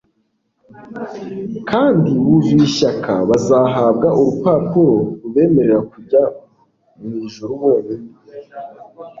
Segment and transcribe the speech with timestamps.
[1.69, 6.21] kandi buzuye ishyaka bazahabwa urupapuro rubemerera kujya
[6.99, 8.07] mu ijuru bonyine;